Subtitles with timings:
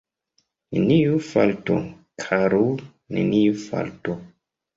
[0.77, 1.75] Neniu falto,
[2.25, 2.81] karul’,
[3.19, 4.19] neniu falto!